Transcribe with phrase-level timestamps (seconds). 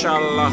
[0.00, 0.50] inşallah.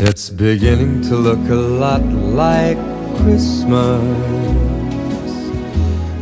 [0.00, 2.02] It's beginning to look a lot
[2.34, 2.78] like
[3.16, 4.73] Christmas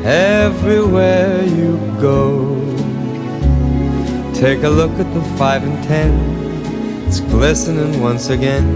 [0.05, 2.57] everywhere you go.
[4.35, 6.11] Take a look at the five and ten,
[7.07, 8.67] it's glistening once again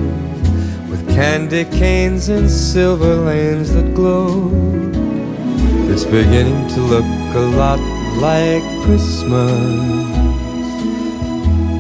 [0.88, 4.50] with candy canes and silver lanes that glow.
[5.90, 7.04] It's beginning to look
[7.34, 7.80] a lot
[8.20, 9.96] like Christmas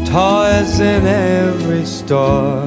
[0.08, 2.62] toys in every store.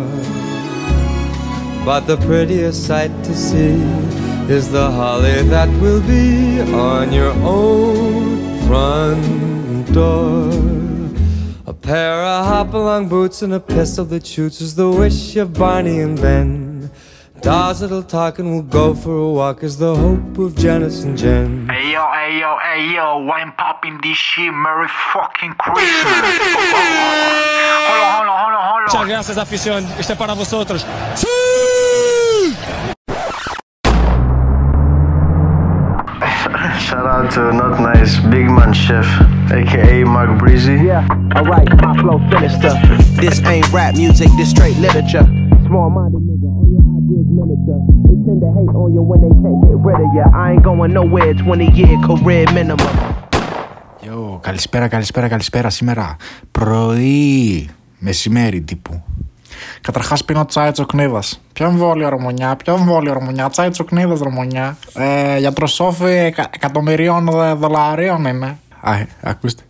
[1.84, 3.82] But the prettiest sight to see
[4.50, 10.50] is the holly that will be on your own front door.
[11.68, 16.00] A pair of hop-along boots and a pistol that shoots is the wish of Barney
[16.00, 16.90] and Ben.
[17.42, 21.16] Dolls that'll talk and will go for a walk is the hope of Janice and
[21.16, 21.70] Jen.
[21.70, 24.52] Hey yo, hey yo, hey yo, I'm popping this shit.
[24.52, 26.26] Merry fucking Christmas.
[27.88, 28.86] Hold on, hold on, hold on, hold on.
[28.88, 30.84] Muchas gracias afición, este es para vosotros.
[36.89, 39.05] Shout out to Not Nice Big Man Chef,
[39.53, 40.77] aka Mark Breezy.
[40.81, 42.73] Yeah, alright, my flow sinister.
[43.21, 45.25] This ain't rap music, this straight literature.
[45.69, 47.81] Small minded nigga, all your ideas miniature.
[48.09, 50.25] They tend to hate on you when they can't get rid of you.
[50.33, 52.93] I ain't going nowhere, 20 year career minimum.
[54.01, 55.71] Yo, καλησπέρα, καλησπέρα, καλησπέρα.
[55.71, 56.17] Σήμερα
[56.51, 59.03] πρωί, μεσημέρι τύπου.
[59.82, 61.24] Καταρχάς πίνω τσάι τσοκνίδα.
[61.54, 64.78] Ποιο εμβόλιο ρομονιά, ποιο εμβόλιο ρομονιά, τσάι τσοκνίδα ρομονιά.
[64.94, 68.58] Ε, γιατροσόφι εκα, εκατομμυρίων δο- δολαρίων είναι.
[68.82, 69.64] Α, ε, ακούστε.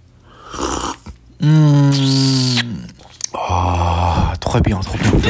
[1.38, 1.90] Μμμ.
[3.32, 4.98] Ω, Το έχω πει, το έχω πει.
[4.98, 5.30] το έχω πει.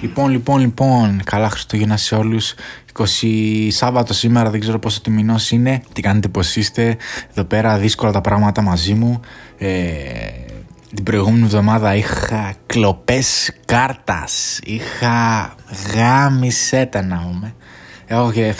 [0.00, 2.54] Λοιπόν, λοιπόν, λοιπόν, καλά Χριστούγεννα σε όλους.
[2.92, 5.82] 20 Σάββατο σήμερα, δεν ξέρω πόσο τιμηνό είναι.
[5.92, 6.96] Τι κάνετε, πώς είστε.
[7.30, 9.20] Εδώ πέρα δύσκολα τα πράγματα μαζί μου.
[9.58, 9.68] Ε,
[10.94, 14.60] την προηγούμενη εβδομάδα είχα κλοπές κάρτας.
[14.64, 15.54] Είχα
[15.94, 17.54] γάμισέτα να πούμε.
[18.06, 18.54] Έχω και.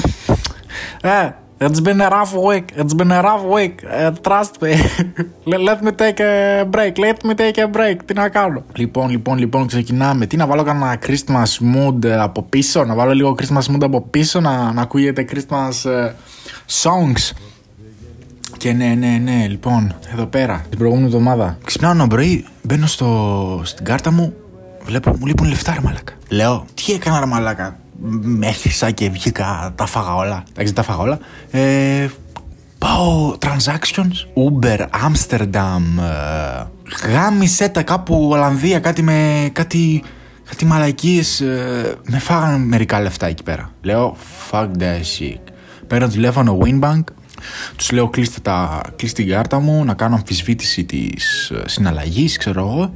[1.03, 2.67] Ε, It's been a rough week.
[2.77, 3.75] It's been a rough week.
[3.84, 4.75] Uh, trust me.
[5.69, 6.99] Let me take a break.
[6.99, 7.97] Let me take a break.
[8.05, 8.65] Τι να κάνω.
[8.75, 10.27] Λοιπόν, λοιπόν, λοιπόν, ξεκινάμε.
[10.27, 12.84] Τι να βάλω κανένα Christmas mood από πίσω.
[12.84, 14.41] Να βάλω λίγο Christmas mood από πίσω.
[14.41, 16.12] Να, να ακούγεται Christmas ε,
[16.83, 17.33] songs.
[18.65, 21.59] Και ναι, ναι, ναι, λοιπόν, εδώ πέρα, την προηγούμενη εβδομάδα.
[21.65, 24.35] Ξυπνάω ένα πρωί, μπαίνω στο, στην κάρτα μου,
[24.85, 26.13] βλέπω, μου λείπουν λεφτά, ρε μαλάκα.
[26.29, 27.79] Λέω, τι έκανα, ρε μαλάκα.
[28.21, 30.43] Μέθησα και βγήκα, τα φάγα όλα.
[30.51, 31.19] Εντάξει, τα φάγα όλα.
[31.51, 32.09] Ε,
[32.79, 40.03] πάω transactions, Uber, Amsterdam, ε, γάμισε τα κάπου Ολλανδία, κάτι με, κάτι,
[40.49, 43.71] κάτι μαλακίες, ε, με φάγανε μερικά λεφτά εκεί πέρα.
[43.83, 44.17] Λέω,
[44.51, 45.53] fuck that shit.
[45.87, 47.05] Παίρνω τηλέφωνο Winbank,
[47.77, 52.60] τους λέω κλείστε, τα, κλείστε την κάρτα μου, να κάνω αμφισβήτηση της ε, συναλλαγής, ξέρω
[52.60, 52.91] εγώ.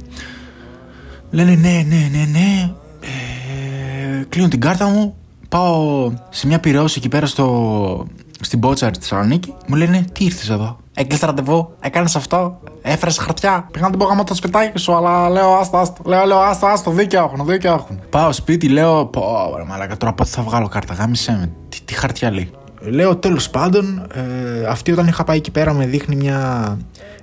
[1.31, 2.71] Λένε ναι, ναι, ναι, ναι.
[3.01, 5.15] Ε, κλείνω την κάρτα μου,
[5.49, 8.07] πάω σε μια πυρεώση εκεί πέρα στο,
[8.41, 9.53] στην Μπότσα της Θεσσαλονίκη.
[9.67, 13.67] Μου λένε τι ήρθες εδώ; Έκλεισε ραντεβού, έκανες αυτό, έφερες χαρτιά.
[13.71, 16.01] Πήγα να την πω γάμο το σπιτάκι σου, αλλά λέω άστα, άστα.
[16.05, 17.99] Λέω, λέω άστα, άστα, δίκιο έχουν, δίκιο έχουν.
[18.09, 21.51] Πάω σπίτι, λέω, πω, ρε μαλάκα, τώρα πότε θα βγάλω κάρτα, γάμισε με.
[21.69, 22.51] Τι, τι χαρτιά λέει.
[22.81, 26.77] Λέω τέλος πάντων, ε, αυτή όταν είχα πάει εκεί πέρα με δείχνει μια,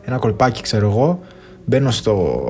[0.05, 1.21] ένα κολπάκι, ξέρω εγώ.
[1.65, 2.43] Μπαίνω στο,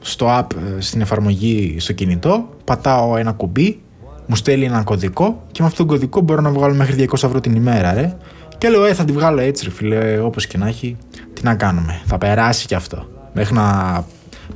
[0.00, 3.80] στο app, ε, στην εφαρμογή στο κινητό, πατάω ένα κουμπί,
[4.26, 7.40] μου στέλνει ένα κωδικό και με αυτόν τον κωδικό μπορώ να βγάλω μέχρι 200 ευρώ
[7.40, 8.16] την ημέρα, ρε.
[8.58, 10.96] Και λέω, ε, θα τη βγάλω έτσι, ρε φίλε, όπως και να έχει.
[11.32, 13.08] Τι να κάνουμε, θα περάσει κι αυτό.
[13.32, 14.04] Μέχρι να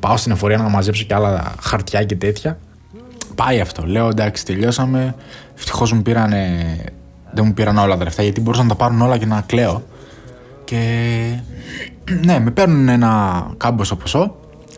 [0.00, 2.58] πάω στην εφορία να μαζέψω κι άλλα χαρτιά και τέτοια.
[3.34, 3.86] Πάει αυτό.
[3.86, 5.14] Λέω, εντάξει, τελειώσαμε.
[5.56, 6.64] Ευτυχώς μου πήρανε.
[7.32, 9.82] Δεν μου πήραν όλα τα λεφτά γιατί μπορούσαν να τα πάρουν όλα και να κλαίω.
[10.64, 10.78] Και
[12.24, 14.34] ναι, με παίρνουν ένα κάμποσο ποσό.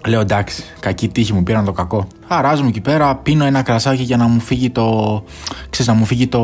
[0.07, 2.07] Λέω εντάξει, κακή τύχη μου πήραν το κακό.
[2.29, 5.25] Χαράζομαι εκεί πέρα, πίνω ένα κρασάκι για να μου φύγει το.
[5.71, 6.41] ξέρεις, να μου φύγει το.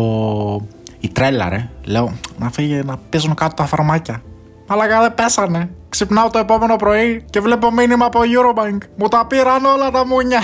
[1.00, 1.68] η τρέλα, ρε.
[1.84, 4.22] Λέω να φύγει να πέσουν κάτω τα φαρμάκια.
[4.66, 5.70] Αλλά δεν πέσανε.
[5.88, 8.78] Ξυπνάω το επόμενο πρωί και βλέπω μήνυμα από Eurobank.
[8.96, 10.40] Μου τα πήραν όλα τα μουνιά.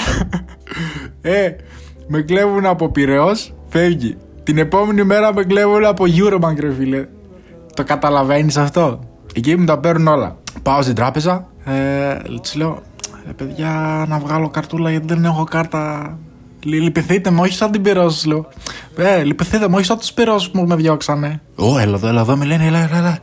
[1.21, 1.51] ε,
[2.07, 4.17] με κλέβουν από Πυραιός, φεύγει.
[4.43, 7.07] Την επόμενη μέρα με κλέβουν από Eurobank, ρε φίλε.
[7.75, 9.01] Το καταλαβαίνεις αυτό;
[9.35, 10.37] Εκεί μου τα παίρνουν όλα.
[10.63, 12.83] Πάω στην τράπεζα, ε, του λέω,
[13.29, 16.13] ε, παιδιά, να βγάλω καρτούλα γιατί δεν έχω κάρτα.
[16.65, 18.49] Λυ- Λυπηθείτε με, όχι σαν την πυρός, λέω.
[18.97, 21.41] Ε, λυπηθείτε με, όχι σαν τους πυρός που με διώξανε.
[21.57, 23.19] Ω, έλα εδώ, έλα εδώ, με λένε, έλα, έλα, έλα.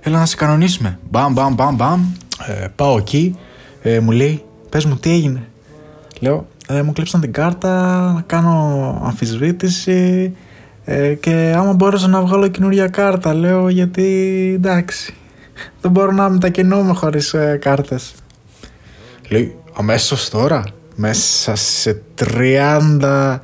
[0.00, 0.98] έλα να σε κανονίσουμε.
[1.10, 2.00] Μπαμ, μπαμ, μπαμ, μπαμ.
[2.46, 3.36] Ε, πάω εκεί,
[3.82, 5.42] ε, μου λέει, πες μου τι έγινε.
[6.20, 10.32] Λέω, ε, μου κλέψαν την κάρτα, να κάνω αμφισβήτηση
[10.88, 14.04] ε, και άμα μπορούσα να βγάλω καινούρια κάρτα, λέω, γιατί
[14.54, 15.14] εντάξει,
[15.80, 18.14] δεν μπορώ να μετακινούμε χωρίς ε, κάρτες.
[19.28, 22.02] Λέει, αμέσως τώρα, μέσα σε
[23.00, 23.38] 30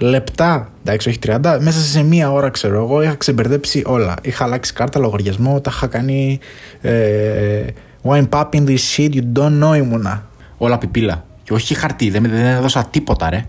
[0.00, 0.68] λεπτά.
[0.84, 4.14] Εντάξει, όχι 30, μέσα σε μία ώρα ξέρω εγώ είχα ξεμπερδέψει όλα.
[4.22, 6.38] Είχα αλλάξει κάρτα, λογαριασμό, τα είχα κάνει.
[6.80, 7.64] Ε,
[8.02, 10.26] wine pop in this shit, you don't know ήμουνα.
[10.56, 11.24] Όλα πιπίλα.
[11.42, 13.46] Και όχι χαρτί, δεν, δεν έδωσα τίποτα, ρε.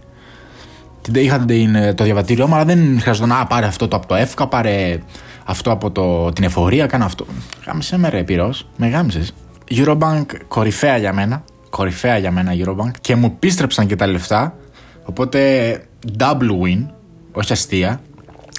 [1.12, 4.16] Την- Είχα την- το διαβατήριό μου, αλλά δεν χρειαζόταν να πάρε αυτό το από το
[4.16, 4.98] ΕΦΚΑ, πάρε
[5.46, 7.26] αυτό από το, την εφορία, κάνω αυτό.
[7.68, 9.34] Γάμισε με ρε, πυρός, με γάμισες.
[9.72, 14.56] Eurobank κορυφαία για μένα, κορυφαία για μένα Eurobank και μου πίστρεψαν και τα λεφτά,
[15.06, 15.40] οπότε
[16.20, 16.86] double win,
[17.32, 18.02] όχι αστεία.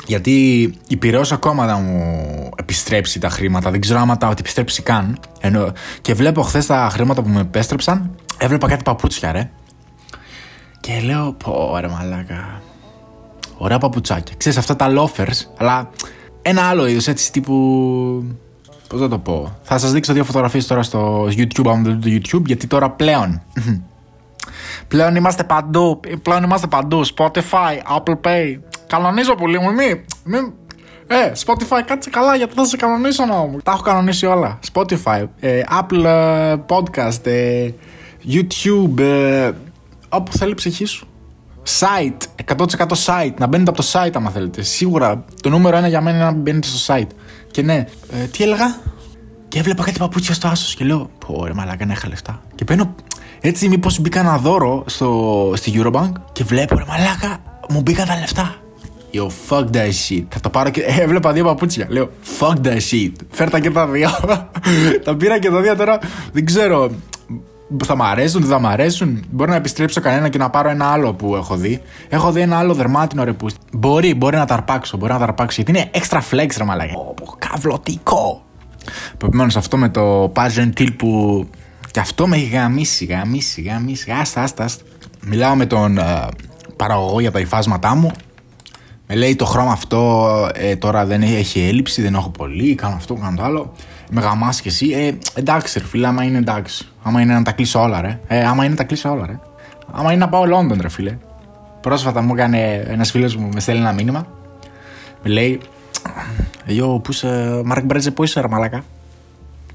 [0.07, 3.71] Γιατί η Πυραιός ακόμα να μου επιστρέψει τα χρήματα.
[3.71, 5.19] Δεν ξέρω άμα τα επιστρέψει καν.
[5.41, 8.11] Ενώ, και βλέπω χθες τα χρήματα που μου επέστρεψαν.
[8.39, 9.51] Έβλεπα κάτι παπούτσια, ρε.
[10.87, 12.61] Και λέω, πω ρε μαλάκα.
[13.57, 14.35] Ωραία παπουτσάκια.
[14.37, 15.91] Ξέρεις αυτά τα loafers, αλλά
[16.43, 17.55] ένα άλλο είδος έτσι τύπου...
[18.89, 19.57] Πώς να το πω.
[19.63, 22.91] Θα σας δείξω δύο φωτογραφίες τώρα στο YouTube, αν δεν δείτε το YouTube, γιατί τώρα
[22.91, 23.43] πλέον...
[24.89, 26.01] πλέον είμαστε παντού.
[26.23, 27.07] Πλέον είμαστε παντού.
[27.17, 28.59] Spotify, Apple Pay.
[28.87, 30.05] Κανονίζω πολύ μου, μη...
[30.25, 30.53] μη
[31.07, 33.59] ε, Spotify, κάτσε καλά γιατί θα σε κανονίσω να μου.
[33.65, 34.59] Τα έχω κανονίσει όλα.
[34.73, 37.71] Spotify, ε, Apple ε, Podcast, ε,
[38.33, 39.51] YouTube, ε,
[40.09, 41.07] όπου θέλει η ψυχή σου.
[41.81, 42.67] Site, 100%
[43.05, 43.35] site.
[43.39, 44.63] Να μπαίνετε από το site άμα θέλετε.
[44.63, 47.11] Σίγουρα το νούμερο ένα για μένα είναι να μπαίνετε στο site.
[47.51, 48.81] Και ναι, ε, τι έλεγα;
[49.49, 52.43] Και έβλεπα κάτι παπούτσια στο άσος και λέω: Πω ρε μαλάκα, να είχα λεφτά.
[52.55, 52.95] Και παίρνω
[53.41, 57.39] έτσι, μήπως μπήκα ένα δώρο στο, στη Eurobank και βλέπω ρε μαλάκα,
[57.69, 58.55] μου μπήκαν τα λεφτά.
[59.13, 60.25] Yo, fuck that shit.
[60.29, 60.81] Θα το πάρω και.
[60.81, 61.87] Ε, έβλεπα δύο παπούτσια.
[61.89, 63.13] Λέω, fuck that shit.
[63.31, 64.11] Φέρτα και τα δύο.
[65.05, 65.99] τα πήρα και τα δύο τώρα.
[66.33, 66.91] Δεν ξέρω.
[67.85, 69.25] Θα μ' αρέσουν, δεν θα μ' αρέσουν.
[69.31, 71.83] Μπορεί να επιστρέψω κανένα και να πάρω ένα άλλο που έχω δει.
[72.09, 73.47] Έχω δει ένα άλλο δερμάτινο ρε που.
[73.73, 74.97] Μπορεί, μπορεί να τα αρπάξω.
[74.97, 76.93] Μπορεί να τα αρπάξω γιατί είναι extra flex ρε μαλάκα.
[76.99, 78.45] Ω, καυλωτικό.
[79.13, 81.45] Επομένως αυτό με το Pageant Till που.
[81.91, 84.11] Και αυτό με έχει γαμίσει, γαμίσει, γαμίσει.
[84.11, 84.85] Άστα, άστα, άστα.
[85.27, 86.29] Μιλάω με τον ε,
[86.77, 88.11] παραγωγό για τα υφάσματά μου.
[89.07, 93.15] Με λέει το χρώμα αυτό ε, τώρα δεν έχει έλλειψη, δεν έχω πολύ, κάνω αυτό,
[93.15, 93.73] κάνω το άλλο.
[94.11, 94.91] Με γαμάς και εσύ.
[94.91, 96.89] Ε, εντάξει, ρε φίλε, άμα είναι εντάξει.
[97.07, 98.21] Άμα είναι να τα κλείσω όλα, ρε.
[98.27, 99.39] Ε, άμα είναι να τα κλείσω όλα, ρε.
[99.93, 101.17] Άμα είναι να πάω Λόντον, ρε φίλε.
[101.81, 104.27] Πρόσφατα μου έκανε ένας φίλος μου, με στέλνει ένα μήνυμα.
[105.23, 105.61] Με λέει,
[106.67, 108.85] Γιο, πούς είσαι, Μάρκ Μπρέτζε, πού είσαι, ρε μαλάκα;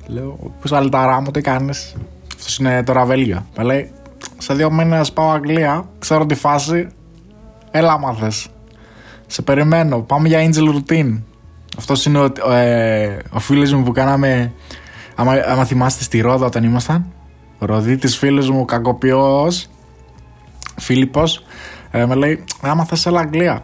[0.06, 1.96] Λέω, πούς είσαι αλταρά μου, τι κάνεις;
[2.36, 3.46] Αυτός είναι τώρα Βέλγιο.
[3.58, 3.92] Με λέει,
[4.38, 6.88] σε δύο μήνες πάω Αγγλία, ξέρω τη φάση.
[7.72, 8.48] Έλα, άμα θες.
[9.28, 10.00] Σε περιμένω.
[10.00, 11.22] Πάμε για Angel Routine.
[11.78, 14.52] Αυτός είναι ο, ε, ο φίλος μου που κάναμε.
[15.16, 17.06] Άμα, άμα θυμάστε στη Ρόδα όταν ήμασταν.
[17.62, 19.68] Ο Ροδίτη φίλο μου, κακοποιός.
[20.78, 21.44] Φίλιππος.
[21.92, 23.64] Ε, με λέει: Άμα θες, έλα Αγγλία.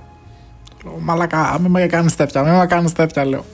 [0.83, 3.45] Λέω, Μαλακά, μην με κάνεις τέτοια, μην με κάνεις τέτοια, λέω.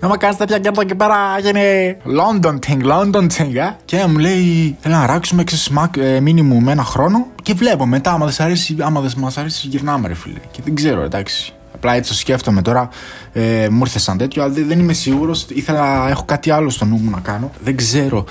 [0.00, 3.76] Μην με κάνεις τέτοια και από εκεί πέρα γίνει London thing, London thing, ε.
[3.84, 7.86] Και μου λέει, έλα να ράξουμε ξέρεις, μακ, ε, minimum με ένα χρόνο και βλέπω
[7.86, 10.38] μετά, άμα δεν σ' αρέσει, άμα δεν μας αρέσει, γυρνάμε ρε φίλε.
[10.50, 11.52] Και δεν ξέρω, εντάξει.
[11.74, 12.88] Απλά έτσι το σκέφτομαι τώρα.
[13.32, 15.46] Ε, μου ήρθε σαν τέτοιο, αλλά δεν, δεν είμαι σίγουρος.
[15.48, 17.50] Ήθελα, έχω κάτι άλλο στο νου μου να κάνω.
[17.60, 18.24] Δεν ξέρω.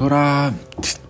[0.00, 0.54] Τώρα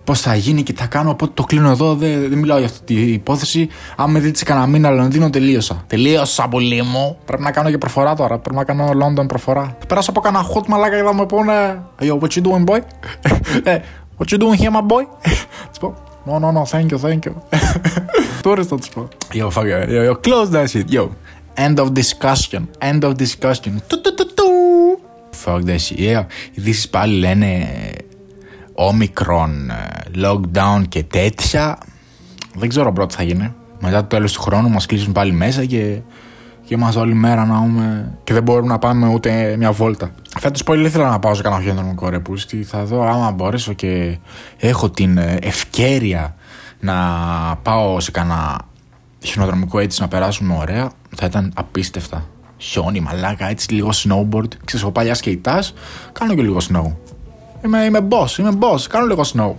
[0.03, 1.09] πώς θα γίνει και τι θα κάνω.
[1.09, 1.95] Οπότε το κλείνω εδώ.
[1.95, 3.69] Δεν, δεν μιλάω για αυτή την υπόθεση.
[3.95, 5.83] Αν με δείτε σε κανένα μήνα Λονδίνο, τελείωσα.
[5.87, 7.17] Τελείωσα πολύ μου.
[7.25, 8.39] Πρέπει να κάνω και προφορά τώρα.
[8.39, 9.75] Πρέπει να κάνω London προφορά.
[9.79, 11.83] Θα περάσω από κανένα hot μαλάκα και θα μου πούνε.
[11.99, 12.79] Yo, what you doing, boy?
[13.63, 13.79] Ε,
[14.17, 15.05] what you doing here, my boy?
[15.71, 15.93] Θα πω.
[16.25, 17.33] No, no, no, thank you, thank you.
[18.43, 19.07] Tourist θα του πω.
[19.33, 19.89] Yo, fuck it.
[19.89, 20.91] Yo, yo, close that shit.
[20.91, 21.09] Yo.
[21.55, 22.67] End of discussion.
[22.79, 23.73] End of discussion.
[23.87, 24.43] Του, του, του, του.
[25.45, 25.97] Fuck that shit.
[25.97, 26.25] Yeah.
[26.27, 27.67] Οι ειδήσεις πάλι λένε
[28.73, 29.71] όμικρον,
[30.23, 31.77] lockdown και τέτοια.
[32.55, 33.53] Δεν ξέρω πρώτα τι θα γίνει.
[33.79, 35.99] Μετά το τέλος του χρόνου μας κλείσουν πάλι μέσα και,
[36.65, 38.17] και είμαστε όλη μέρα να έχουμε...
[38.23, 40.11] και δεν μπορούμε να πάμε ούτε μια βόλτα.
[40.39, 42.63] Φέτος πολύ ήθελα να πάω σε κανένα χιονοδρομικό ρε πούστη.
[42.63, 44.17] Θα δω άμα μπορέσω και
[44.57, 46.35] έχω την ε, ευκαιρία
[46.79, 46.95] να
[47.61, 48.61] πάω σε κανένα
[49.23, 50.91] χιονοδρομικό έτσι να περάσουμε ωραία.
[51.15, 52.25] Θα ήταν απίστευτα.
[52.57, 54.47] Χιόνι, μαλάκα, έτσι λίγο snowboard.
[54.65, 55.73] Ξέρεις, εγώ παλιά σκεϊτάς,
[56.11, 56.91] κάνω και λίγο snow.
[57.65, 59.53] Είμαι, είμαι boss, είμαι boss, κάνω λίγο snow.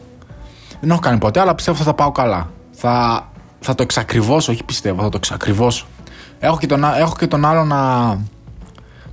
[0.81, 2.51] Δεν έχω κάνει ποτέ, αλλά πιστεύω θα τα πάω καλά.
[2.71, 3.27] Θα,
[3.61, 5.87] θα το εξακριβώσω, όχι πιστεύω, θα το εξακριβώσω.
[6.39, 7.79] Έχω και τον, έχω και τον άλλο να.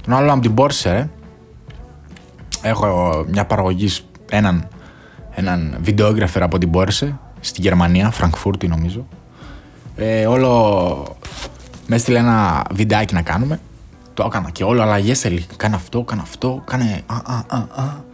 [0.01, 1.05] Τον άλλο από την Porsche, ε.
[2.62, 3.89] Έχω μια παραγωγή,
[4.29, 4.67] έναν,
[5.31, 9.08] έναν videographer από την Porsche στη Γερμανία, Φραγκφούρτη νομίζω.
[9.96, 11.17] Ε, όλο
[11.88, 13.60] με έστειλε ένα βιντεάκι να κάνουμε.
[14.13, 15.46] Το έκανα και όλο αλλαγές θέλει.
[15.58, 17.01] Κάνε αυτό, κάνε αυτό, κάνε.
[17.05, 18.08] Α, α, α, α.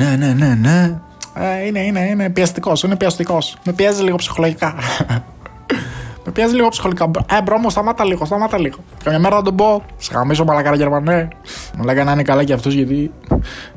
[0.00, 1.00] Ναι, ναι, ναι, ναι.
[1.34, 3.56] Ε, είναι, είναι, είναι πιεστικός, είναι πιεστικός.
[3.64, 4.74] Με πιέζει λίγο ψυχολογικά.
[6.24, 7.10] Με πιέζει λίγο ψυχολογικά.
[7.30, 8.76] Ε, bro μου, σταμάτα λίγο, σταμάτα λίγο.
[9.04, 9.82] Καμιά μέρα θα τον πω.
[9.96, 11.28] Σε χαμίσω μαλακάρα Γερμανέ.
[11.76, 13.10] Μου λέγανε να είναι καλά και αυτό γιατί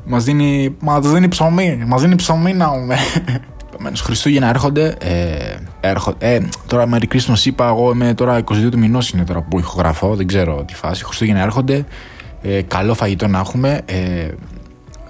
[0.04, 1.84] μας δίνει, μας δίνει ψωμί.
[1.86, 2.96] Μας δίνει ψωμί να πούμε.
[3.72, 4.94] Επομένως, Χριστούγεννα έρχονται.
[5.00, 9.42] Ε, έρχονται ε, τώρα Merry Christmas είπα, εγώ είμαι τώρα 22 του μηνός είναι τώρα
[9.42, 11.04] που ηχογραφώ, δεν ξέρω τι φάση.
[11.04, 11.84] Χριστούγεννα έρχονται.
[12.42, 13.80] Ε, καλό φαγητό να έχουμε.
[13.86, 14.28] Ε,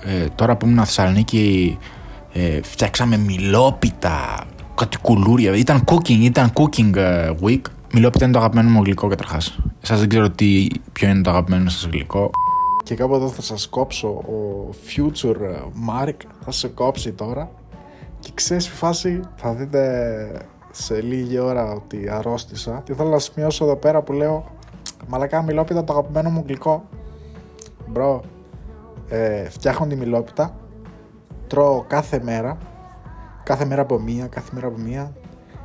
[0.05, 1.79] ε, τώρα που ήμουν Θεσσαλονίκη,
[2.33, 4.45] ε, φτιάξαμε μιλόπιτα,
[4.75, 5.57] κάτι κουλούρια.
[5.57, 7.61] Ήταν cooking, ήταν cooking ε, week.
[7.93, 9.59] Μηλόπιτα είναι το αγαπημένο μου γλυκό καταρχάς.
[9.83, 12.31] Εσάς δεν ξέρω τι, ποιο είναι το αγαπημένο σας γλυκό.
[12.83, 15.37] Και κάπου εδώ θα σας κόψω ο future
[15.89, 17.51] Mark θα σε κόψει τώρα
[18.19, 23.65] και ξέρεις στη φάση θα δείτε σε λίγη ώρα ότι αρρώστησα και θέλω να σημειώσω
[23.65, 24.45] εδώ πέρα που λέω
[25.09, 26.89] μαλάκα μηλόπιτα το αγαπημένο μου γλυκό
[27.87, 28.23] bro
[29.09, 30.57] ε, φτιάχνω τη μηλόπιτα
[31.47, 32.59] τρώω κάθε μέρα
[33.43, 35.13] κάθε μέρα από μία, κάθε μέρα από μία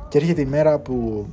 [0.08, 1.26] και έρχεται η μέρα που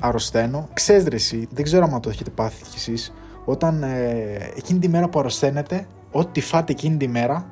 [0.00, 3.12] αρρωσταίνω ξέρεις ρε εσύ, δεν ξέρω αν το έχετε πάθει κι εσείς
[3.44, 7.46] όταν ε, εκείνη τη μέρα που αρρωσταίνετε ό,τι φάτε εκείνη τη μέρα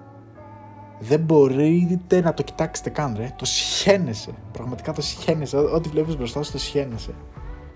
[1.01, 3.33] δεν μπορείτε να το κοιτάξετε καν, ρε.
[3.37, 4.31] Το σχένεσαι.
[4.53, 5.57] Πραγματικά το σχένεσαι.
[5.57, 7.15] Ό- Ό,τι βλέπεις μπροστά σου το σχένεσαι.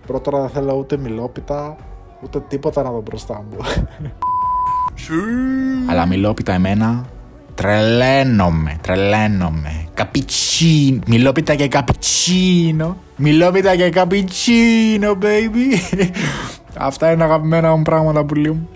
[0.06, 1.76] Πρώτα τώρα δεν θέλω ούτε μιλόπιτα,
[2.24, 3.56] ούτε τίποτα να δω μπροστά μου.
[5.88, 7.04] Αλλά μιλόπιτα εμένα
[7.54, 9.86] τρελαίνομαι, τρελαίνομαι.
[9.94, 12.96] Καπιτσίνο, μιλόπιτα και καπιτσίνο.
[13.16, 15.98] Μιλόπιτα και καπιτσίνο, baby.
[16.76, 18.68] Αυτά είναι αγαπημένα μου πράγματα που μου.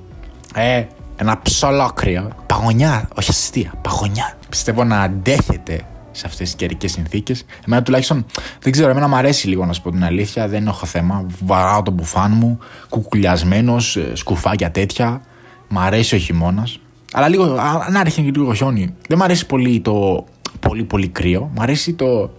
[0.54, 0.84] Ε,
[1.16, 2.30] ένα ψολόκριο.
[2.46, 4.36] Παγωνιά, όχι αστεία, παγωνιά.
[4.48, 5.80] Πιστεύω να αντέχετε
[6.10, 7.44] σε αυτές τις καιρικές συνθήκες.
[7.66, 8.26] Εμένα τουλάχιστον
[8.60, 10.48] δεν ξέρω, εμένα μου αρέσει λίγο να σου πω την αλήθεια.
[10.48, 11.26] Δεν έχω θέμα.
[11.44, 12.58] Βαράω το μπουφάν μου,
[12.88, 15.20] κουκουλιασμένος, σκουφάκια τέτοια.
[15.68, 16.80] Μ' αρέσει ο χειμώνας.
[17.12, 18.94] Αλλά λίγο, α, να ρίχνει και λίγο χιόνι.
[19.08, 20.24] Δεν μ' αρέσει πολύ το
[20.60, 21.50] πολύ πολύ κρύο.
[21.54, 22.30] Μ' αρέσει το.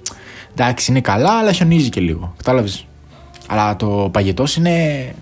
[0.52, 2.34] Εντάξει, είναι καλά, αλλά χιονίζει και λίγο.
[2.38, 2.88] Κατάλαβες;
[3.48, 4.74] Αλλά το παγετός είναι.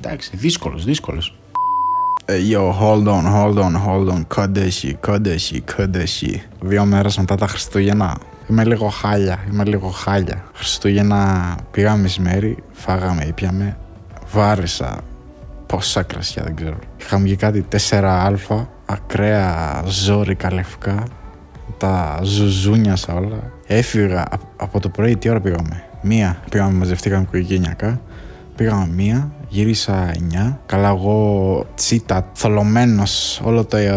[0.01, 1.35] Εντάξει, δύσκολος, δύσκολος.
[2.25, 4.21] Ε, Yo, hold on, hold on, hold on.
[4.27, 6.43] Κόντεση, κόντεση, κόντεση.
[6.59, 8.17] Δύο μέρες μετά τα Χριστούγεννα.
[8.49, 10.43] Είμαι λίγο χάλια, είμαι λίγο χάλια.
[10.53, 13.77] Χριστούγεννα πήγαμε μεσημέρι, φάγαμε, ήπιαμε.
[14.31, 15.03] Βάρισα
[15.65, 16.77] πόσα κρασιά, δεν ξέρω.
[16.97, 21.03] Είχαμε και κάτι 4α, ακραία ζόρικα λευκά.
[21.77, 23.51] Τα ζουζούνιασα όλα.
[23.67, 28.01] Έφυγα απ- από το πρωί, τι ώρα πήγαμε; Μία, πήγαμε, μαζευτήκαμε οικογενειακά.
[28.55, 30.59] Πήγαμε μία, γύρισα 9.
[30.65, 33.91] Καλά, εγώ τσίτα, θολωμένος όλο το, ε,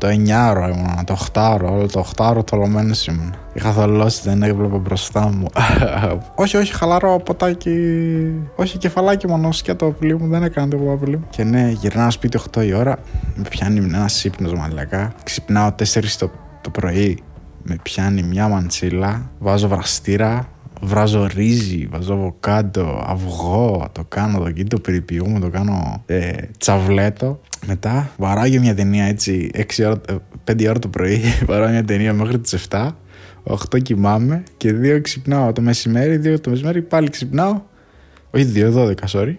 [0.00, 3.34] το 9ωρο ήμουν, το 8ωρο, όλο το 8ωρο θολωμένος ήμουν.
[3.52, 5.46] Είχα θολώσει, δεν έβλεπα μπροστά μου.
[6.34, 7.76] όχι, όχι, χαλαρό ποτάκι.
[8.56, 11.26] Όχι, κεφαλάκι μόνο σκέτο πουλί μου, δεν έκανε τίποτα πουλί μου.
[11.30, 12.98] Και ναι, γυρνάω σπίτι 8 η ώρα,
[13.34, 15.12] με πιάνει ένα ύπνο μαλακά.
[15.22, 16.30] Ξυπνάω 4 το,
[16.60, 17.22] το πρωί,
[17.62, 20.48] με πιάνει μια μαντσίλα, βάζω βραστήρα,
[20.80, 27.40] βράζω ρύζι, βάζω αβοκάντο, αυγό, το κάνω το εκεί, το περιποιούμε, το κάνω ε, τσαβλέτο.
[27.66, 30.00] Μετά βαράω για μια ταινία έτσι 6 ώρα,
[30.50, 32.88] 5 ώρα το πρωί, βαράω μια ταινία μέχρι τις 7.
[33.44, 37.60] 8 κοιμάμαι και 2 ξυπνάω το μεσημέρι, 2 το μεσημέρι πάλι ξυπνάω.
[38.30, 39.34] Όχι 2, 12, sorry.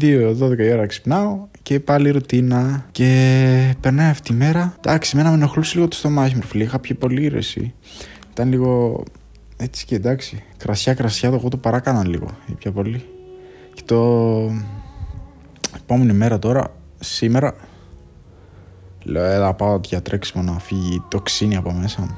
[0.00, 2.86] 2, 12 η ώρα ξυπνάω και πάλι ρουτίνα.
[2.90, 4.74] Και περνάει αυτή η μέρα.
[4.78, 6.62] Εντάξει, εμένα με ενοχλούσε λίγο το στομάχι μου, φίλε.
[6.64, 7.74] Είχα πιει πολύ ήρεση.
[8.32, 9.02] Ήταν λίγο
[9.60, 10.42] έτσι και εντάξει.
[10.56, 12.26] Κρασιά, κρασιά, το εγώ το παράκανα λίγο.
[12.46, 13.04] Ήπια πολύ.
[13.74, 13.96] Και το
[15.76, 17.54] επόμενη μέρα τώρα, σήμερα,
[19.02, 22.16] λέω έλα πάω για τρέξιμο να φύγει το ξύνι από μέσα μου.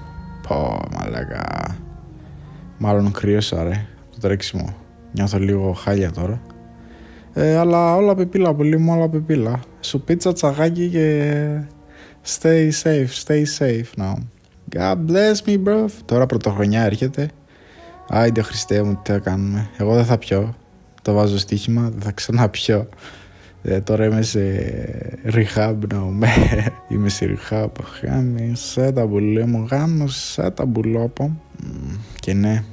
[0.48, 1.76] Πω, μαλάκα.
[2.78, 4.74] Μάλλον κρύωσα ρε, το τρέξιμο.
[5.12, 6.40] Νιώθω λίγο χάλια τώρα.
[7.32, 9.60] Ε, αλλά όλα πεπίλα, πολύ μου όλα πεπίλα.
[9.80, 11.44] Σου πίτσα τσαγάκι και
[12.26, 14.14] stay safe, stay safe now.
[14.76, 15.86] God bless me, bro.
[16.04, 17.30] Τώρα πρωτοχρονιά έρχεται.
[18.08, 19.70] Άιντε Χριστέ μου, τι θα κάνουμε.
[19.76, 20.54] Εγώ δεν θα πιω.
[21.02, 22.88] Το βάζω στοίχημα, δεν θα ξαναπιω.
[23.62, 24.40] Ε, τώρα είμαι σε
[25.24, 26.28] rehab να
[26.88, 27.68] Είμαι σε rehab.
[28.02, 31.40] Γάμισε τα μπουλέ μου, γάμισε τα μπουλόπο.
[31.64, 32.64] Μμ, Και ναι,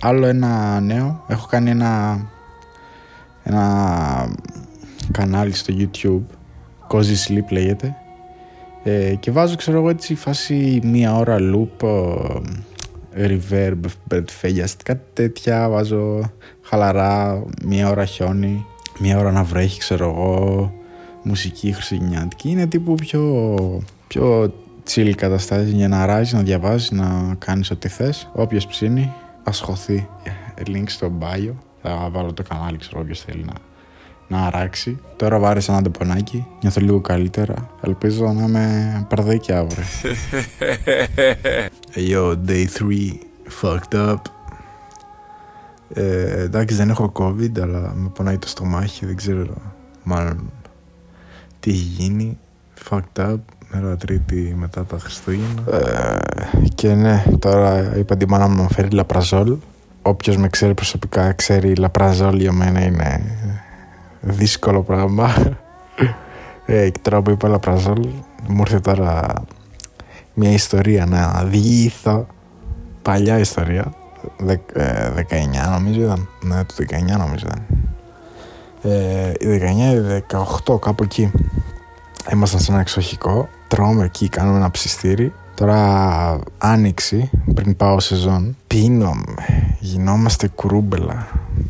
[0.00, 1.24] άλλο ένα νέο.
[1.28, 2.20] Έχω κάνει ένα,
[3.42, 4.34] ένα
[5.12, 6.34] κανάλι στο YouTube.
[6.88, 7.96] Cozy Sleep λέγεται.
[8.82, 11.88] Ε, και βάζω, ξέρω εγώ, έτσι φάση μία ώρα loop,
[13.12, 13.80] ε, reverb,
[14.10, 15.68] bedfeggiast, κάτι τέτοια.
[15.68, 16.32] Βάζω
[16.62, 18.66] χαλαρά, μία ώρα χιόνι,
[18.98, 20.72] μία ώρα να βρέχει, ξέρω εγώ,
[21.22, 22.50] μουσική χριστουγεννιάτικη.
[22.50, 23.46] Είναι τύπου πιο,
[24.06, 24.54] πιο
[24.90, 28.30] chill καταστάσεις για να ράζεις, να διαβάζεις, να κάνεις ό,τι θες.
[28.32, 29.12] Όποιος ψήνει,
[29.44, 30.08] ας χωθεί.
[30.66, 31.52] Link στο bio.
[31.82, 33.52] Θα βάλω το κανάλι, ξέρω όποιος θέλει να
[34.28, 34.98] να αράξει.
[35.16, 37.54] Τώρα βάρεσα ένα τεπονάκι, νιώθω λίγο καλύτερα.
[37.80, 39.84] Ελπίζω να είμαι παρδέκι αύριο.
[41.94, 43.12] hey, yo, day 3,
[43.60, 44.16] fucked up.
[45.94, 49.54] Ε, εντάξει, δεν έχω COVID, αλλά με πονάει το στομάχι, δεν ξέρω
[50.02, 50.50] μάλλον
[51.60, 52.38] τι έχει γίνει.
[52.90, 53.36] Fucked up,
[53.72, 55.62] μέρα τρίτη μετά τα Χριστούγεννα.
[55.72, 56.18] Ε,
[56.74, 59.56] και ναι, τώρα είπα την μάνα μου να μου φέρει λαπραζόλ.
[60.02, 63.22] Όποιος με ξέρει προσωπικά ξέρει λαπραζόλ για μένα είναι
[64.20, 65.34] δύσκολο πράγμα.
[66.70, 68.08] Ε, και τώρα που είπα λαπραζόλ
[68.46, 69.32] μου ήρθε τώρα
[70.34, 72.26] μια ιστορία να διηγηθώ.
[73.02, 73.92] Παλιά ιστορία.
[74.38, 76.28] Δε, ε, 19 νομίζω ήταν.
[76.42, 77.66] Ναι, το 19 νομίζω ήταν.
[78.82, 80.24] Ε, η 19 ή
[80.66, 81.30] 18 κάπου εκεί.
[82.32, 83.48] Ήμασταν σε ένα εξοχικό.
[83.68, 85.32] Τρώμε εκεί, κάνουμε ένα ψιστήρι.
[85.54, 89.34] Τώρα άνοιξη, πριν πάω σεζόν, πίνομαι.
[89.78, 91.26] Γινόμαστε κουρούμπελα.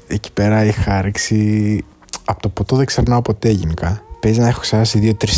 [0.06, 1.84] Εκεί πέρα είχα ρίξει.
[2.30, 4.02] Από το ποτό δεν ξερνάω ποτέ γενικά.
[4.20, 5.32] Παίζει να έχω ξεχάσει δύο-τρει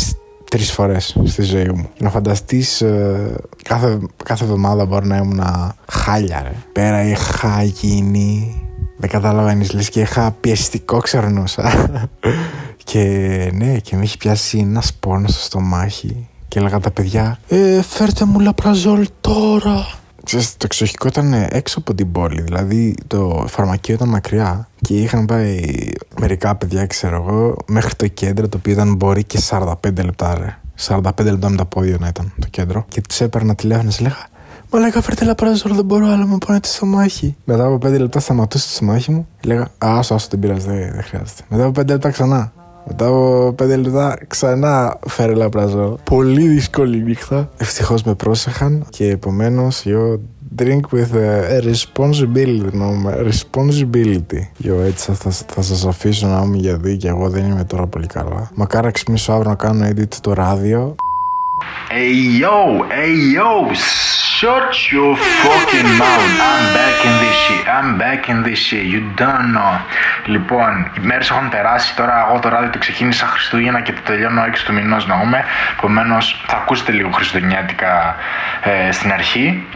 [0.49, 1.89] τρεις φορές στη ζωή μου.
[1.97, 5.43] Να φανταστείς ε, κάθε, κάθε εβδομάδα μπορεί να ήμουν
[5.87, 6.53] χάλια ρε.
[6.71, 8.55] Πέρα είχα γίνει...
[8.97, 11.89] Δεν καταλαβαίνεις, λες και είχα πιεστικό ξερνούσα.
[12.89, 12.99] και
[13.53, 16.27] ναι, και με έχει πιάσει ένα πόνο στο στομάχι.
[16.47, 20.00] Και έλεγα τα παιδιά, ε, φέρτε μου λαπραζόλ τώρα.
[20.23, 25.25] Ξέρεις, το εξοχικό ήταν έξω από την πόλη, δηλαδή το φαρμακείο ήταν μακριά και είχαν
[25.25, 25.61] πάει
[26.19, 29.73] μερικά παιδιά, ξέρω εγώ, μέχρι το κέντρο το οποίο ήταν μπορεί και 45
[30.03, 30.57] λεπτά, ρε.
[30.87, 32.85] 45 λεπτά με τα πόδια να ήταν το κέντρο.
[32.87, 34.29] Και τους έπαιρνα τηλέφωνο και λέγα
[34.73, 37.35] Μα λέγα φέρτε λαπράζολ, δεν μπορώ άλλο, με πάνε το στομάχι.
[37.43, 39.27] Μετά από 5 λεπτά σταματούσε το στομάχι μου.
[39.43, 41.41] Λέγα Α, άσο, άσο, δεν πειράζει, δεν, δεν χρειάζεται.
[41.47, 42.53] Μετά από 5 λεπτά ξανά.
[42.87, 45.93] Μετά από 5 λεπτά ξανά φέρε λαπραζόλ.
[46.03, 47.49] Πολύ δύσκολη νύχτα.
[47.57, 50.19] Ευτυχώς με πρόσεχαν και επομένως, yo,
[50.55, 52.71] drink with a responsibility.
[52.73, 52.89] No,
[53.29, 54.41] responsibility.
[54.63, 58.07] Yo, έτσι θα, θα σας αφήσω να είμαι γιατί και εγώ δεν είμαι τώρα πολύ
[58.07, 58.49] καλά.
[58.55, 60.95] Μακάρι να ξυπνήσω αύριο να κάνω edit το ράδιο.
[61.89, 62.57] Hey yo,
[62.89, 65.11] hey yo, shut your
[65.43, 66.31] fucking mouth.
[66.49, 67.63] I'm back in this shit.
[67.77, 68.85] I'm back in this shit.
[68.93, 69.73] You don't know.
[70.25, 71.95] Λοιπόν, οι μέρες έχουν περάσει.
[71.95, 75.43] Τώρα εγώ το ράδιο το ξεκίνησα Χριστούγεννα και το τελειώνω 6 του μηνός να είμαι.
[75.77, 78.15] Επομένως, θα ακούσετε λίγο Χριστουγεννιάτικα
[78.61, 79.67] ε, στην αρχή.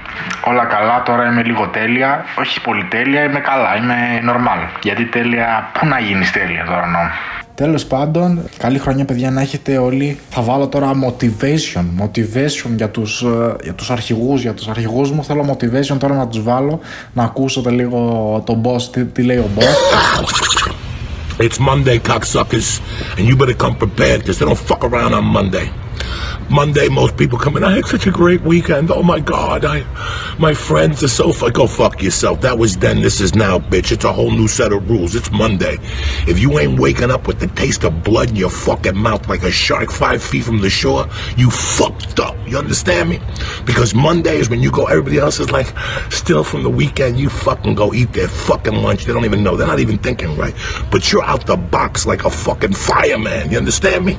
[0.43, 2.25] Όλα καλά, τώρα είμαι λίγο τέλεια.
[2.39, 3.95] Όχι πολύ τέλεια, είμαι καλά, είμαι
[4.29, 4.79] normal.
[4.83, 6.99] Γιατί τέλεια, πού να γίνεις τέλεια τώρα, νο;
[7.55, 10.19] Τέλος πάντων, καλή χρονιά, παιδιά, να έχετε όλοι.
[10.29, 11.85] Θα βάλω τώρα motivation.
[12.03, 13.23] Motivation για τους
[13.63, 14.41] για τους αρχηγούς.
[14.41, 16.79] Για τους αρχηγούς μου θέλω motivation τώρα να τους βάλω.
[17.13, 17.99] Να ακούσετε λίγο
[18.45, 19.75] τον boss, τι, τι λέει ο boss.
[21.37, 22.79] It's Monday, cocksuckers,
[23.17, 25.84] and you better come prepared because they don't fuck around on Monday.
[26.49, 27.63] Monday, most people come in.
[27.63, 28.91] I had such a great weekend.
[28.91, 29.83] Oh my God, I,
[30.39, 31.53] my friends are so fuck.
[31.53, 32.41] Go fuck yourself.
[32.41, 33.01] That was then.
[33.01, 33.91] This is now, bitch.
[33.91, 35.15] It's a whole new set of rules.
[35.15, 35.77] It's Monday.
[36.27, 39.43] If you ain't waking up with the taste of blood in your fucking mouth like
[39.43, 41.07] a shark five feet from the shore,
[41.37, 42.35] you fucked up.
[42.47, 43.19] You understand me?
[43.65, 44.85] Because Monday is when you go.
[44.85, 45.73] Everybody else is like
[46.11, 47.19] still from the weekend.
[47.19, 49.05] You fucking go eat their fucking lunch.
[49.05, 49.55] They don't even know.
[49.55, 50.53] They're not even thinking right.
[50.91, 53.51] But you're out the box like a fucking fireman.
[53.51, 54.17] You understand me?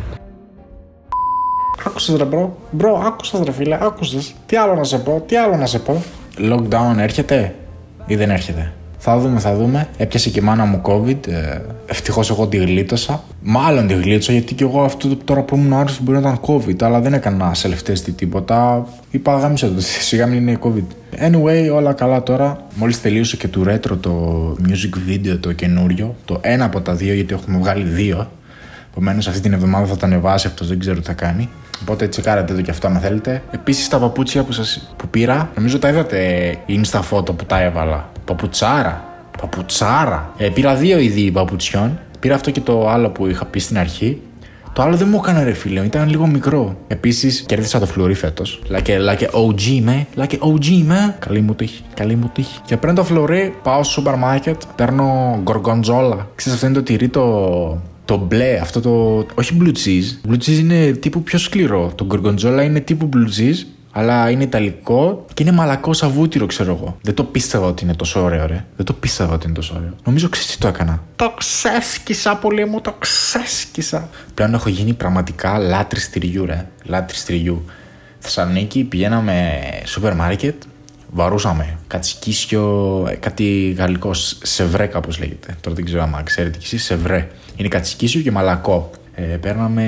[1.85, 4.35] Άκουσες ρε bro, bro, άκουσες ρε φίλε, άκουσες.
[4.47, 6.03] Τι άλλο να σε πω, τι άλλο να σε πω.
[6.39, 7.55] Lockdown έρχεται
[8.07, 9.89] ή δεν έρχεται; Θα δούμε, θα δούμε.
[9.97, 11.27] Έπιασε και η μάνα μου COVID.
[11.29, 13.23] Ε, Ευτυχώς εγώ τη γλίτωσα.
[13.43, 16.83] Μάλλον τη γλίτωσα γιατί και εγώ αυτό τώρα που ήμουν άρρωστος μπορεί να ήταν COVID.
[16.83, 18.87] Αλλά δεν έκανα self-test ή τίποτα.
[19.11, 19.81] Είπα γάμησέ το.
[20.09, 20.87] Σιγά μην είναι COVID.
[21.31, 22.67] Anyway, όλα καλά τώρα.
[22.75, 24.37] Μόλις τελείωσε και του retro το
[24.69, 26.15] music video το καινούριο.
[26.25, 28.31] Το ένα από τα δύο γιατί έχουμε βγάλει δύο.
[28.91, 31.49] Επομένως, αυτή την εβδομάδα θα τα ανεβάσει αυτός, δεν ξέρω τι θα κάνει.
[31.83, 33.43] Οπότε τσεκάρετε το και αυτό αν θέλετε.
[33.51, 36.19] Επίσης τα παπούτσια που, σας, που πήρα, νομίζω τα είδατε
[36.69, 38.11] insta photo που τα έβαλα.
[38.25, 39.05] Παπουτσάρα.
[39.41, 40.33] Παπουτσάρα.
[40.37, 41.99] Ε, πήρα δύο είδη παπουτσιών.
[42.21, 44.21] Πήρα αυτό και το άλλο που είχα πει στην αρχή.
[44.77, 46.77] Το άλλο δεν μου έκανε ρε φίλε, ήταν λίγο μικρό.
[46.87, 48.63] Επίσης κέρδισα το φλουρί φέτος.
[48.71, 50.07] Like, a, like a OG, με.
[50.17, 51.17] Like a OG, με.
[51.19, 51.83] Καλή μου τύχη.
[51.95, 52.61] Καλή μου τύχη.
[52.65, 56.29] Και πριν το φλουρί, πάω στο σούπερ μάρκετ, παίρνω γκοργοντζόλα.
[56.35, 57.23] Ξέρετε, αυτό είναι το τυρί το
[58.07, 59.27] το μπλε, αυτό το.
[59.35, 60.31] Όχι blue cheese.
[60.31, 61.93] Blue cheese είναι τύπου πιο σκληρό.
[61.95, 66.99] Το gorgonzola είναι τύπου blue cheese, αλλά είναι ιταλικό και είναι μαλακό σαβούτυρο, ξέρω εγώ.
[67.03, 68.65] Δεν το πίστευα ότι είναι τόσο ωραίο, ρε.
[68.77, 69.95] Δεν το πίστευα ότι είναι τόσο ωραίο.
[70.05, 74.09] Νομίζω ξέρεις τι το έκανα; Το ξέσκισα πολύ μου, το ξέσκισα.
[74.35, 76.69] Πλέον έχω γίνει πραγματικά λάτρης τυριού, ρε.
[76.85, 77.65] Λάτρης τυριού.
[78.19, 79.51] Θεσσαλονίκη πηγαίναμε
[79.85, 80.63] σούπερ μάρκετ,
[81.11, 85.57] βαρούσαμε κάτι σκίσιο, κάτι γαλλικό, σεβρέ κάπως λέγεται.
[85.61, 87.29] Τώρα δεν ξέρω αν ξέρετε κι εσείς, σεβρέ.
[87.57, 88.91] Είναι κάτι σκίσιο και μαλακό.
[89.15, 89.83] Ε, παίρναμε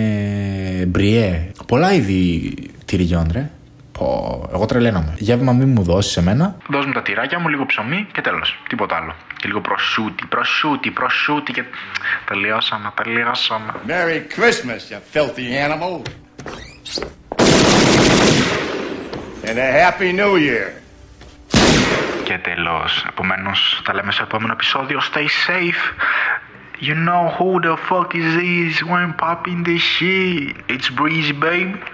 [0.88, 1.50] μπριέ.
[1.66, 2.54] Πολλά είδη
[2.84, 3.50] τυριών, ρε.
[3.92, 5.14] Πω, εγώ τρελαίνομαι.
[5.18, 6.56] Γεύμα μη μου δώσεις εμένα.
[6.70, 8.62] Δώσ' μου τα τυράκια μου, λίγο ψωμί και τέλος.
[8.68, 9.14] Τίποτα άλλο.
[9.36, 11.64] Και λίγο προσούτι, προσούτι, προσούτι και...
[12.26, 13.72] Τελειώσαμε, τελειώσαμε.
[13.86, 16.02] Merry Christmas, you filthy animal.
[19.48, 20.87] And a Happy New Year.
[22.27, 23.05] Και τέλος.
[23.09, 24.99] Επομένως, τα λέμε σε επόμενο επεισόδιο.
[25.13, 25.93] Stay safe.
[26.81, 30.55] You know who the fuck is this when popping this shit?
[30.67, 31.79] It's Breezy, baby.